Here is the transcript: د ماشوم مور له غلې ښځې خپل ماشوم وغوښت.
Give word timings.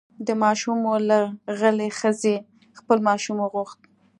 د 0.27 0.29
ماشوم 0.43 0.77
مور 0.83 1.01
له 1.09 1.19
غلې 1.59 1.89
ښځې 1.99 2.35
خپل 2.79 2.97
ماشوم 3.07 3.37
وغوښت. 3.39 3.79